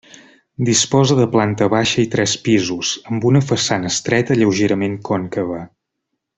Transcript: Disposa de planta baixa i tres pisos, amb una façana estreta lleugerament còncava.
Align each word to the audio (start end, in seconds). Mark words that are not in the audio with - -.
Disposa 0.69 1.17
de 1.19 1.27
planta 1.35 1.67
baixa 1.73 1.99
i 2.05 2.09
tres 2.15 2.33
pisos, 2.47 2.95
amb 3.13 3.29
una 3.33 3.43
façana 3.53 3.93
estreta 3.95 4.39
lleugerament 4.43 5.01
còncava. 5.13 5.63